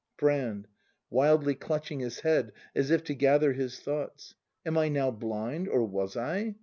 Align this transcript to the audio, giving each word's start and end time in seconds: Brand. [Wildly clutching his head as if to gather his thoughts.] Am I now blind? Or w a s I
Brand. 0.17 0.67
[Wildly 1.11 1.53
clutching 1.53 1.99
his 1.99 2.21
head 2.21 2.53
as 2.73 2.89
if 2.89 3.03
to 3.03 3.13
gather 3.13 3.53
his 3.53 3.79
thoughts.] 3.79 4.33
Am 4.65 4.75
I 4.75 4.89
now 4.89 5.11
blind? 5.11 5.67
Or 5.69 5.81
w 5.81 5.99
a 6.01 6.05
s 6.05 6.17
I 6.17 6.55